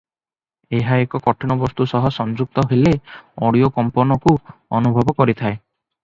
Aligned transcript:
ଏହା 0.75 0.95
କଠିନ 1.09 1.57
ବସ୍ତୁ 1.63 1.85
ସହ 1.91 2.07
ସଂଯୁକ୍ତ 2.15 2.63
ହେଲେ 2.71 2.93
ଅଡିଓ 3.49 3.69
କମ୍ପନକୁ 3.75 4.33
ଅନୁଭବ 4.79 5.15
କରିଥାଏ। 5.21 5.53